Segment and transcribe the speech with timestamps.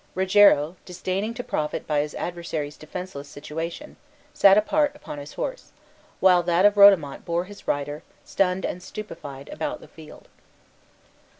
[0.15, 3.97] Rogero, disdaining to profit by his adversary's defenceless situation,
[4.33, 5.73] sat apart upon his horse,
[6.19, 10.27] while that of Rodomont bore his rider, stunned and stupefied, about the field.